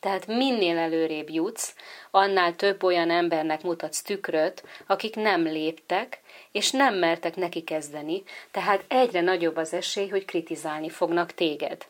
[0.00, 1.74] Tehát minél előrébb jutsz,
[2.10, 6.20] annál több olyan embernek mutatsz tükröt, akik nem léptek,
[6.52, 11.86] és nem mertek neki kezdeni, tehát egyre nagyobb az esély, hogy kritizálni fognak téged.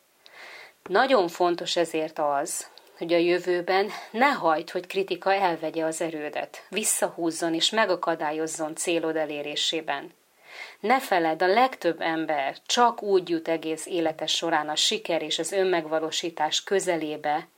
[0.83, 7.55] Nagyon fontos ezért az, hogy a jövőben ne hagyd, hogy kritika elvegye az erődet, visszahúzzon
[7.55, 10.13] és megakadályozzon célod elérésében.
[10.81, 15.53] Ne feled, a legtöbb ember csak úgy jut egész élete során a siker és az
[15.53, 17.49] önmegvalósítás közelébe,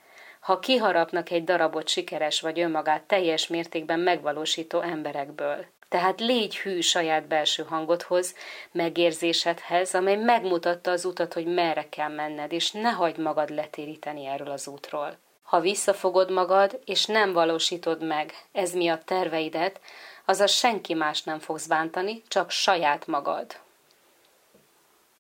[0.40, 5.66] ha kiharapnak egy darabot sikeres vagy önmagát teljes mértékben megvalósító emberekből.
[5.88, 8.34] Tehát légy hű saját belső hangodhoz,
[8.72, 14.50] megérzésedhez, amely megmutatta az utat, hogy merre kell menned, és ne hagyd magad letéríteni erről
[14.50, 15.18] az útról.
[15.48, 19.80] Ha visszafogod magad, és nem valósítod meg ez miatt terveidet,
[20.24, 23.60] azaz senki más nem fogsz bántani, csak saját magad.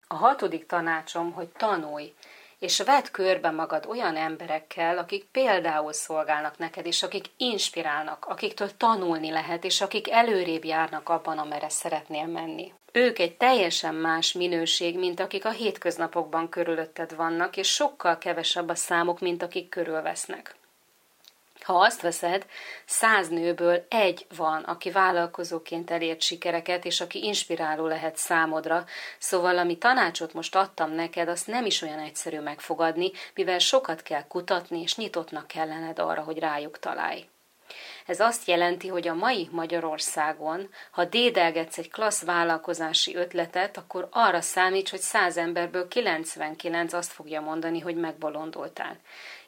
[0.06, 2.14] A hatodik tanácsom, hogy tanulj,
[2.58, 9.30] és vedd körbe magad olyan emberekkel, akik például szolgálnak neked, és akik inspirálnak, akiktől tanulni
[9.30, 12.72] lehet, és akik előrébb járnak abban, amerre szeretnél menni.
[12.98, 18.74] Ők egy teljesen más minőség, mint akik a hétköznapokban körülötted vannak, és sokkal kevesebb a
[18.74, 20.54] számok, mint akik körülvesznek.
[21.62, 22.46] Ha azt veszed,
[22.86, 28.84] száz nőből egy van, aki vállalkozóként elért sikereket, és aki inspiráló lehet számodra,
[29.18, 34.26] szóval ami tanácsot most adtam neked, azt nem is olyan egyszerű megfogadni, mivel sokat kell
[34.26, 37.24] kutatni, és nyitottnak kell lenned arra, hogy rájuk találj.
[38.08, 44.40] Ez azt jelenti, hogy a mai Magyarországon, ha dédelgetsz egy klassz vállalkozási ötletet, akkor arra
[44.40, 48.96] számíts, hogy száz emberből 99 azt fogja mondani, hogy megbolondultál.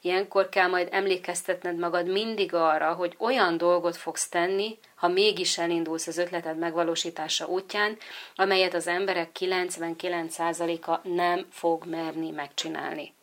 [0.01, 6.07] Ilyenkor kell majd emlékeztetned magad mindig arra, hogy olyan dolgot fogsz tenni, ha mégis elindulsz
[6.07, 7.96] az ötleted megvalósítása útján,
[8.35, 13.14] amelyet az emberek 99%-a nem fog merni megcsinálni.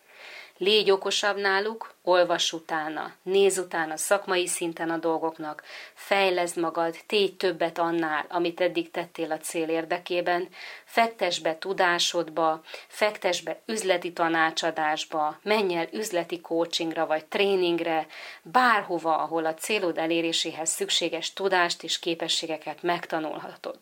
[0.60, 7.78] Légy okosabb náluk, olvass utána, néz utána szakmai szinten a dolgoknak, fejleszd magad, tégy többet
[7.78, 10.50] annál, amit eddig tettél a cél érdekében,
[10.86, 18.08] fektes be tudásodba, fektes be üzleti tanácsadásba, menj el üzleti coachingra vagy tréningre,
[18.42, 23.78] bárhova, ahol a célod eléréséhez szükséges tudást és képességeket megtanulhatod.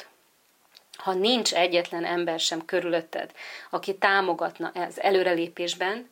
[0.95, 3.31] Ha nincs egyetlen ember sem körülötted,
[3.69, 6.09] aki támogatna az előrelépésben,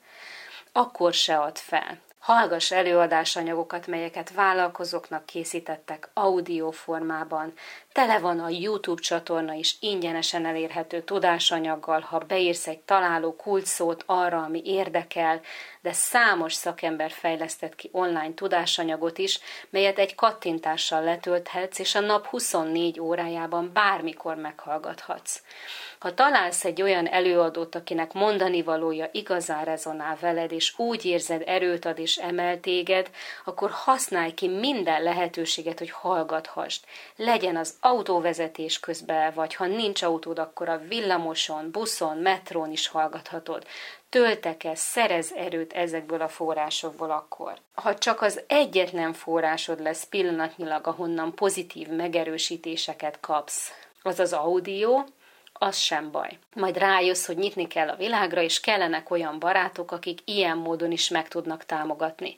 [0.73, 1.97] akkor se ad fel.
[2.19, 7.53] Hallgass előadásanyagokat, melyeket vállalkozóknak készítettek audio formában.
[7.91, 14.43] Tele van a YouTube csatorna is ingyenesen elérhető tudásanyaggal, ha beírsz egy találó kulcsszót arra,
[14.43, 15.41] ami érdekel,
[15.81, 22.25] de számos szakember fejlesztett ki online tudásanyagot is, melyet egy kattintással letölthetsz, és a nap
[22.25, 25.41] 24 órájában bármikor meghallgathatsz.
[26.03, 31.85] Ha találsz egy olyan előadót, akinek mondani valója igazán rezonál veled, és úgy érzed erőt
[31.85, 33.09] ad és emel téged,
[33.45, 36.85] akkor használj ki minden lehetőséget, hogy hallgathast.
[37.15, 43.65] Legyen az autóvezetés közben, vagy ha nincs autód, akkor a villamoson, buszon, metrón is hallgathatod
[44.09, 47.53] töltekez, szerez erőt ezekből a forrásokból akkor.
[47.73, 55.03] Ha csak az egyetlen forrásod lesz pillanatnyilag, ahonnan pozitív megerősítéseket kapsz, az az audio,
[55.63, 56.37] az sem baj.
[56.55, 61.09] Majd rájössz, hogy nyitni kell a világra, és kellenek olyan barátok, akik ilyen módon is
[61.09, 62.37] meg tudnak támogatni.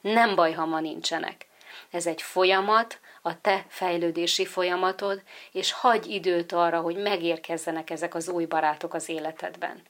[0.00, 1.46] Nem baj, ha ma nincsenek.
[1.90, 8.28] Ez egy folyamat, a te fejlődési folyamatod, és hagy időt arra, hogy megérkezzenek ezek az
[8.28, 9.82] új barátok az életedben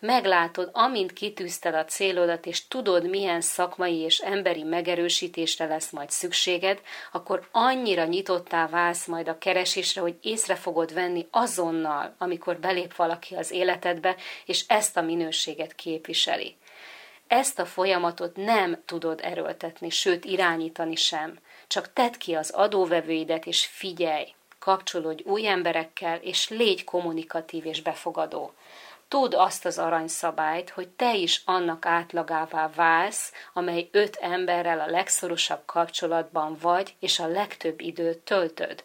[0.00, 6.80] meglátod, amint kitűzted a célodat, és tudod, milyen szakmai és emberi megerősítésre lesz majd szükséged,
[7.12, 13.34] akkor annyira nyitottá válsz majd a keresésre, hogy észre fogod venni azonnal, amikor belép valaki
[13.34, 16.56] az életedbe, és ezt a minőséget képviseli.
[17.26, 21.38] Ezt a folyamatot nem tudod erőltetni, sőt irányítani sem.
[21.66, 28.52] Csak tedd ki az adóvevőidet, és figyelj, kapcsolódj új emberekkel, és légy kommunikatív és befogadó.
[29.08, 35.62] Tudd azt az aranyszabályt, hogy te is annak átlagává válsz, amely öt emberrel a legszorosabb
[35.66, 38.84] kapcsolatban vagy, és a legtöbb időt töltöd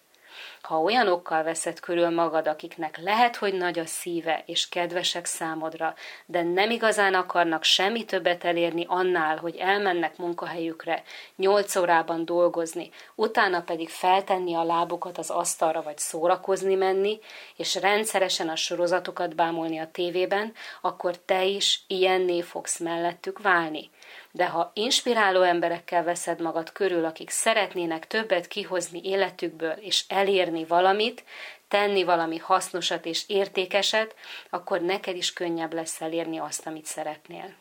[0.64, 5.96] ha olyanokkal veszed körül magad, akiknek lehet, hogy nagy a szíve és kedvesek számodra,
[6.26, 11.04] de nem igazán akarnak semmi többet elérni annál, hogy elmennek munkahelyükre,
[11.36, 17.20] nyolc órában dolgozni, utána pedig feltenni a lábukat az asztalra vagy szórakozni menni,
[17.56, 23.90] és rendszeresen a sorozatokat bámulni a tévében, akkor te is ilyenné fogsz mellettük válni
[24.36, 31.24] de ha inspiráló emberekkel veszed magad körül, akik szeretnének többet kihozni életükből és elérni valamit,
[31.68, 34.16] tenni valami hasznosat és értékeset,
[34.50, 37.54] akkor neked is könnyebb lesz elérni azt, amit szeretnél.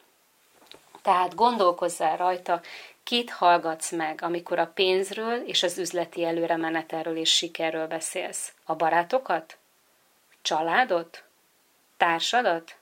[1.03, 2.61] Tehát gondolkozzál rajta,
[3.03, 8.53] kit hallgatsz meg, amikor a pénzről és az üzleti előremenetelről és sikerről beszélsz.
[8.65, 9.59] A barátokat?
[10.43, 11.25] Családot?
[11.97, 12.77] Társadat?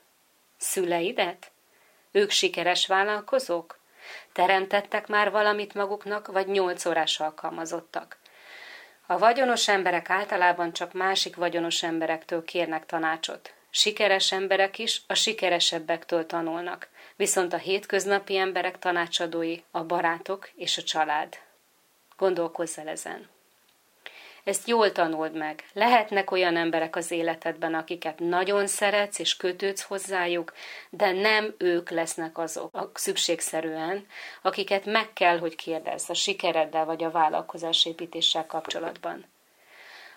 [0.57, 1.50] Szüleidet?
[2.11, 3.79] Ők sikeres vállalkozók?
[4.32, 8.18] Teremtettek már valamit maguknak, vagy nyolc órás alkalmazottak?
[9.06, 13.54] A vagyonos emberek általában csak másik vagyonos emberektől kérnek tanácsot.
[13.70, 20.82] Sikeres emberek is a sikeresebbektől tanulnak, viszont a hétköznapi emberek tanácsadói a barátok és a
[20.82, 21.38] család.
[22.16, 23.28] Gondolkozz el ezen.
[24.44, 25.64] Ezt jól tanuld meg.
[25.72, 30.53] Lehetnek olyan emberek az életedben, akiket nagyon szeretsz és kötődsz hozzájuk,
[30.90, 34.07] de nem ők lesznek azok a szükségszerűen,
[34.42, 39.24] akiket meg kell, hogy kérdezz a sikereddel vagy a vállalkozásépítéssel kapcsolatban.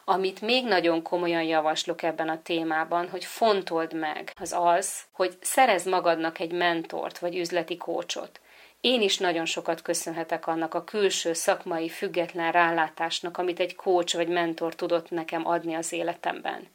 [0.06, 5.86] Amit még nagyon komolyan javaslok ebben a témában, hogy fontold meg, az az, hogy szerez
[5.86, 8.40] magadnak egy mentort vagy üzleti kócsot.
[8.84, 14.28] Én is nagyon sokat köszönhetek annak a külső szakmai független rálátásnak, amit egy kócs vagy
[14.28, 16.68] mentor tudott nekem adni az életemben.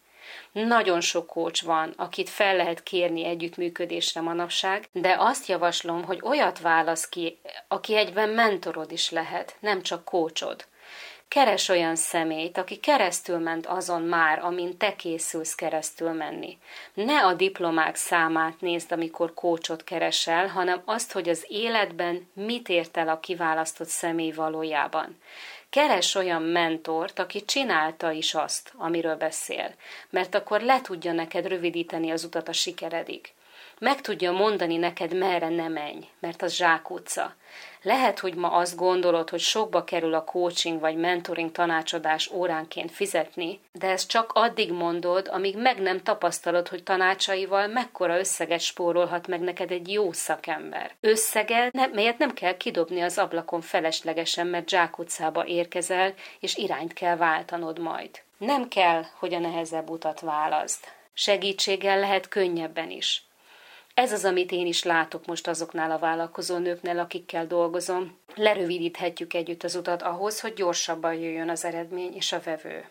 [0.52, 6.60] Nagyon sok kócs van, akit fel lehet kérni együttműködésre manapság, de azt javaslom, hogy olyat
[6.60, 10.66] válasz ki, aki egyben mentorod is lehet, nem csak kócsod.
[11.28, 16.58] Keres olyan személyt, aki keresztül ment azon már, amin te készülsz keresztül menni.
[16.94, 22.96] Ne a diplomák számát nézd, amikor kócsot keresel, hanem azt, hogy az életben mit ért
[22.96, 25.18] el a kiválasztott személy valójában.
[25.70, 29.74] Keres olyan mentort, aki csinálta is azt, amiről beszél,
[30.10, 33.32] mert akkor le tudja neked rövidíteni az utat a sikeredig.
[33.78, 37.34] Meg tudja mondani neked, merre ne menj, mert az zsákutca.
[37.82, 43.60] Lehet, hogy ma azt gondolod, hogy sokba kerül a coaching vagy mentoring tanácsadás óránként fizetni,
[43.72, 49.40] de ezt csak addig mondod, amíg meg nem tapasztalod, hogy tanácsaival mekkora összeget spórolhat meg
[49.40, 50.94] neked egy jó szakember.
[51.00, 57.16] Összeget, ne, melyet nem kell kidobni az ablakon feleslegesen, mert zsákutcába érkezel, és irányt kell
[57.16, 58.10] váltanod majd.
[58.38, 60.84] Nem kell, hogy a nehezebb utat válaszd.
[61.12, 63.27] Segítséggel lehet könnyebben is.
[63.98, 68.18] Ez az, amit én is látok most azoknál a vállalkozó nőknél, akikkel dolgozom.
[68.34, 72.88] Lerövidíthetjük együtt az utat ahhoz, hogy gyorsabban jöjjön az eredmény és a vevő.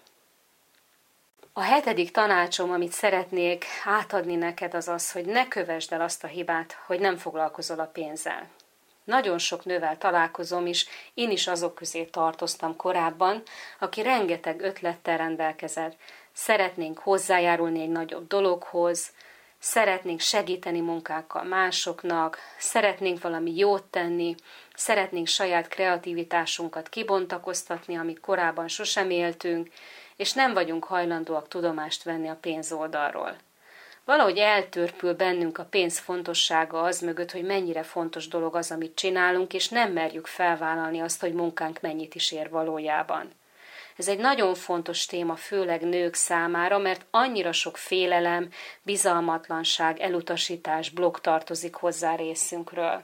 [1.53, 6.27] A hetedik tanácsom, amit szeretnék átadni neked, az az, hogy ne kövesd el azt a
[6.27, 8.47] hibát, hogy nem foglalkozol a pénzzel.
[9.03, 13.43] Nagyon sok nővel találkozom, és én is azok közé tartoztam korábban,
[13.79, 15.95] aki rengeteg ötlettel rendelkezett.
[16.33, 19.11] Szeretnénk hozzájárulni egy nagyobb dologhoz,
[19.59, 24.35] szeretnénk segíteni munkákkal másoknak, szeretnénk valami jót tenni,
[24.75, 29.69] szeretnénk saját kreativitásunkat kibontakoztatni, amit korábban sosem éltünk,
[30.15, 33.37] és nem vagyunk hajlandóak tudomást venni a pénzoldalról.
[34.05, 39.53] Valahogy eltörpül bennünk a pénz fontossága az mögött, hogy mennyire fontos dolog az, amit csinálunk,
[39.53, 43.31] és nem merjük felvállalni azt, hogy munkánk mennyit is ér valójában.
[43.97, 48.49] Ez egy nagyon fontos téma, főleg nők számára, mert annyira sok félelem,
[48.81, 53.03] bizalmatlanság, elutasítás, blokk tartozik hozzá részünkről.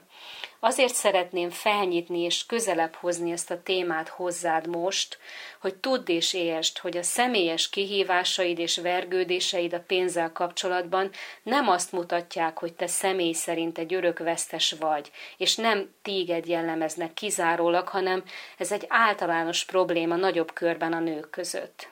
[0.64, 5.18] Azért szeretném felnyitni és közelebb hozni ezt a témát hozzád most,
[5.60, 11.10] hogy tudd és értsd, hogy a személyes kihívásaid és vergődéseid a pénzzel kapcsolatban
[11.42, 17.88] nem azt mutatják, hogy te személy szerint egy örökvesztes vagy, és nem téged jellemeznek kizárólag,
[17.88, 18.22] hanem
[18.58, 21.88] ez egy általános probléma nagyobb körben a nők között.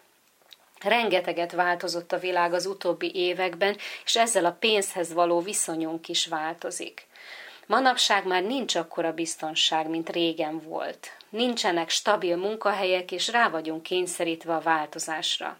[0.80, 7.10] Rengeteget változott a világ az utóbbi években, és ezzel a pénzhez való viszonyunk is változik.
[7.66, 11.16] Manapság már nincs akkora biztonság, mint régen volt.
[11.28, 15.58] Nincsenek stabil munkahelyek, és rá vagyunk kényszerítve a változásra.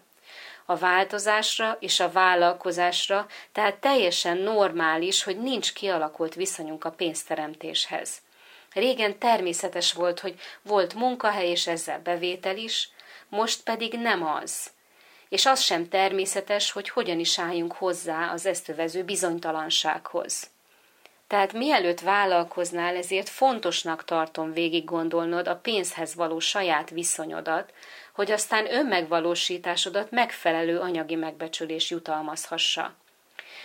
[0.65, 8.21] A változásra és a vállalkozásra, tehát teljesen normális, hogy nincs kialakult viszonyunk a pénzteremtéshez.
[8.73, 12.89] Régen természetes volt, hogy volt munkahely és ezzel bevétel is,
[13.29, 14.71] most pedig nem az.
[15.29, 20.51] És az sem természetes, hogy hogyan is álljunk hozzá az ezt bizonytalansághoz.
[21.33, 27.73] Tehát mielőtt vállalkoznál, ezért fontosnak tartom végig gondolnod a pénzhez való saját viszonyodat,
[28.13, 32.95] hogy aztán önmegvalósításodat megfelelő anyagi megbecsülés jutalmazhassa.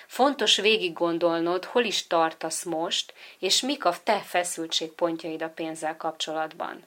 [0.06, 6.84] Fontos végig gondolnod, hol is tartasz most, és mik a te feszültségpontjaid a pénzzel kapcsolatban.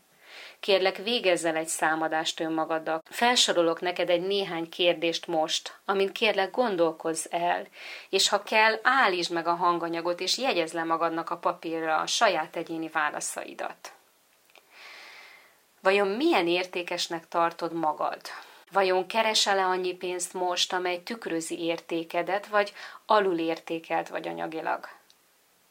[0.60, 3.04] Kérlek, végezzel egy számadást önmagaddal.
[3.10, 7.68] Felsorolok neked egy néhány kérdést most, amin kérlek gondolkozz el,
[8.10, 12.56] és ha kell, állítsd meg a hanganyagot, és jegyezd le magadnak a papírra a saját
[12.56, 13.92] egyéni válaszaidat.
[15.82, 18.22] Vajon milyen értékesnek tartod magad?
[18.72, 22.74] Vajon keresel-e annyi pénzt most, amely tükrözi értékedet, vagy
[23.06, 24.88] alul értékelt vagy anyagilag?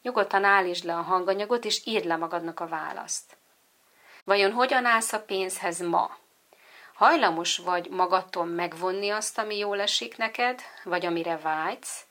[0.01, 3.37] Nyugodtan állítsd le a hanganyagot, és írd le magadnak a választ.
[4.23, 6.17] Vajon hogyan állsz a pénzhez ma?
[6.93, 12.05] Hajlamos vagy magadtól megvonni azt, ami jól esik neked, vagy amire vágysz,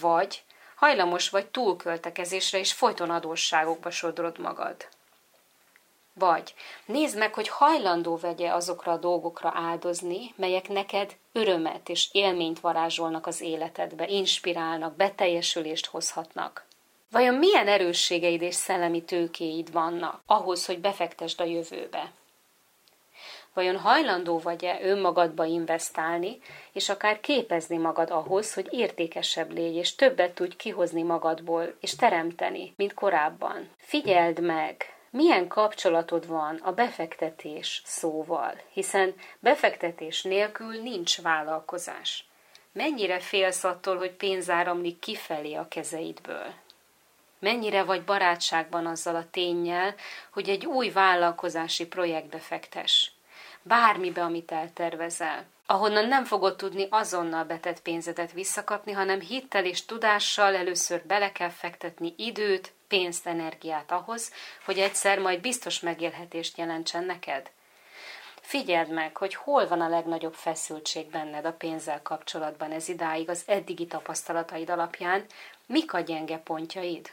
[0.00, 0.42] vagy
[0.74, 4.88] hajlamos vagy túlköltekezésre és folyton adósságokba sodrod magad.
[6.14, 6.54] Vagy
[6.84, 13.26] nézd meg, hogy hajlandó vegye azokra a dolgokra áldozni, melyek neked örömet és élményt varázsolnak
[13.26, 16.64] az életedbe, inspirálnak, beteljesülést hozhatnak.
[17.12, 22.12] Vajon milyen erősségeid és szellemi tőkéid vannak ahhoz, hogy befektesd a jövőbe?
[23.54, 26.38] Vajon hajlandó vagy-e önmagadba investálni,
[26.72, 32.72] és akár képezni magad ahhoz, hogy értékesebb légy, és többet tudj kihozni magadból, és teremteni,
[32.76, 33.68] mint korábban?
[33.76, 42.26] Figyeld meg, milyen kapcsolatod van a befektetés szóval, hiszen befektetés nélkül nincs vállalkozás.
[42.72, 46.54] Mennyire félsz attól, hogy pénz áramlik kifelé a kezeidből?
[47.42, 49.94] Mennyire vagy barátságban azzal a tényel,
[50.32, 53.12] hogy egy új vállalkozási projektbe fektes.
[53.62, 55.44] Bármibe, amit eltervezel.
[55.66, 61.48] Ahonnan nem fogod tudni azonnal betett pénzedet visszakapni, hanem hittel és tudással először bele kell
[61.48, 64.32] fektetni időt, pénzt, energiát ahhoz,
[64.64, 67.50] hogy egyszer majd biztos megélhetést jelentsen neked.
[68.40, 73.42] Figyeld meg, hogy hol van a legnagyobb feszültség benned a pénzzel kapcsolatban ez idáig az
[73.46, 75.24] eddigi tapasztalataid alapján,
[75.66, 77.10] mik a gyenge pontjaid?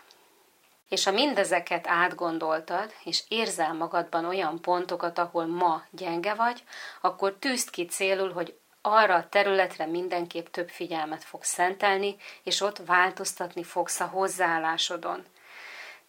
[0.90, 6.64] És ha mindezeket átgondoltad, és érzel magadban olyan pontokat, ahol ma gyenge vagy,
[7.02, 12.82] akkor tűzd ki célul, hogy arra a területre mindenképp több figyelmet fogsz szentelni, és ott
[12.86, 15.26] változtatni fogsz a hozzáállásodon.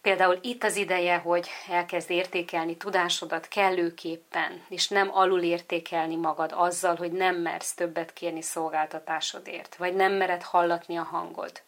[0.01, 6.95] Például itt az ideje, hogy elkezd értékelni tudásodat kellőképpen, és nem alul értékelni magad azzal,
[6.95, 11.61] hogy nem mersz többet kérni szolgáltatásodért, vagy nem mered hallatni a hangod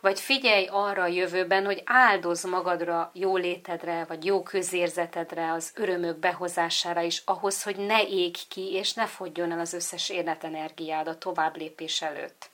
[0.00, 6.18] vagy figyelj arra a jövőben, hogy áldoz magadra, jó létedre, vagy jó közérzetedre, az örömök
[6.18, 11.18] behozására is, ahhoz, hogy ne ég ki, és ne fogjon el az összes életenergiád a
[11.18, 12.50] tovább lépés előtt.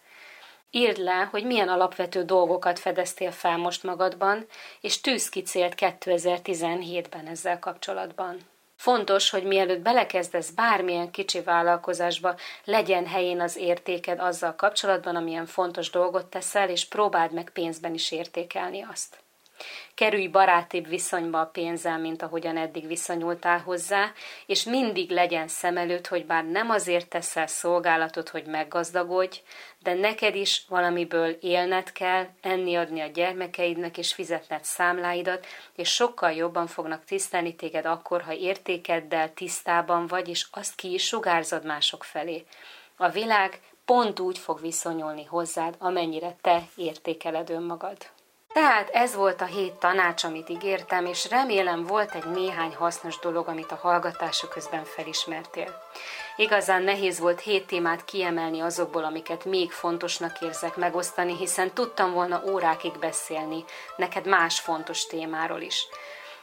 [0.71, 4.47] Írd le, hogy milyen alapvető dolgokat fedeztél fel most magadban,
[4.81, 8.39] és tűz ki célt 2017-ben ezzel kapcsolatban.
[8.77, 15.91] Fontos, hogy mielőtt belekezdesz bármilyen kicsi vállalkozásba, legyen helyén az értéked azzal kapcsolatban, amilyen fontos
[15.91, 19.26] dolgot teszel, és próbáld meg pénzben is értékelni azt.
[19.95, 24.13] Kerülj barátibb viszonyba a pénzzel, mint ahogyan eddig viszonyultál hozzá,
[24.47, 29.41] és mindig legyen szem előtt, hogy bár nem azért teszel szolgálatot, hogy meggazdagodj,
[29.83, 36.33] de neked is valamiből élned kell, enni adni a gyermekeidnek, és fizetned számláidat, és sokkal
[36.33, 42.05] jobban fognak tisztelni téged akkor, ha értékeddel tisztában vagy, és azt ki is sugárzod mások
[42.05, 42.45] felé.
[42.97, 47.97] A világ pont úgy fog viszonyulni hozzád, amennyire te értékeled önmagad.
[48.53, 53.49] Tehát ez volt a hét tanács, amit ígértem, és remélem volt egy néhány hasznos dolog,
[53.49, 55.83] amit a hallgatások közben felismertél.
[56.37, 62.43] Igazán nehéz volt hét témát kiemelni azokból, amiket még fontosnak érzek megosztani, hiszen tudtam volna
[62.47, 63.65] órákig beszélni,
[63.97, 65.87] neked más fontos témáról is.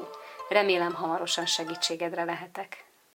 [0.48, 2.87] Remélem hamarosan segítségedre lehetek.